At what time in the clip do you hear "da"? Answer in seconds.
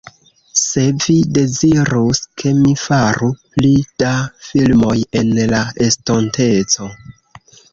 4.05-4.15